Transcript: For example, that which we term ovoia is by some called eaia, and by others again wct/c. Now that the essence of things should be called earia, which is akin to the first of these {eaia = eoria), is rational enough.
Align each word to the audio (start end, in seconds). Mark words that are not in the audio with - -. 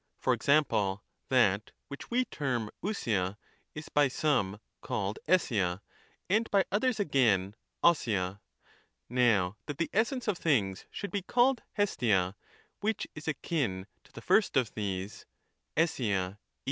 For 0.17 0.33
example, 0.33 1.03
that 1.29 1.69
which 1.87 2.09
we 2.09 2.25
term 2.25 2.71
ovoia 2.83 3.37
is 3.75 3.87
by 3.89 4.07
some 4.07 4.59
called 4.81 5.19
eaia, 5.27 5.81
and 6.27 6.49
by 6.49 6.65
others 6.71 6.99
again 6.99 7.53
wct/c. 7.83 8.39
Now 9.09 9.57
that 9.67 9.77
the 9.77 9.91
essence 9.93 10.27
of 10.27 10.39
things 10.39 10.85
should 10.89 11.11
be 11.11 11.21
called 11.21 11.61
earia, 11.77 12.33
which 12.79 13.07
is 13.13 13.27
akin 13.27 13.85
to 14.03 14.11
the 14.11 14.23
first 14.23 14.57
of 14.57 14.73
these 14.73 15.27
{eaia 15.77 15.83
= 15.83 15.83
eoria), 15.83 15.83
is 15.83 15.99
rational 15.99 16.07
enough. 16.29 16.37